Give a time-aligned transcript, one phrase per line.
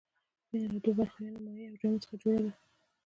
[0.49, 2.51] وینه له دوو برخو یعنې مایع او جامد څخه جوړه ده.